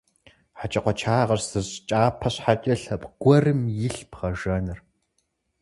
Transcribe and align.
ХьэкӀэкхъуэкӀагъэщ 0.59 1.43
зы 1.51 1.61
щӀы 1.71 1.79
кӀапэ 1.87 2.29
щхьэкӀэ 2.33 2.75
лъэпкъ 2.81 3.11
гуэрым 3.21 3.61
илъ 3.87 4.03
бгъэжэныр. 4.11 4.79